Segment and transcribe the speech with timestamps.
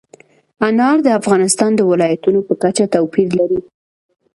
[0.67, 3.59] انار د افغانستان د ولایاتو په کچه توپیر لري.